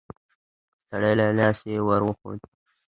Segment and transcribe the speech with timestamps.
[0.89, 2.39] تړلی لاس يې ور وښود.